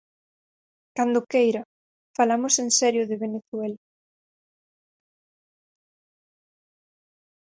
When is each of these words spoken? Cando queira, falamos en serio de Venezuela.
Cando 0.97 1.27
queira, 1.31 1.61
falamos 2.17 2.53
en 2.63 2.69
serio 2.79 3.03
de 3.09 3.15
Venezuela. 3.25 3.79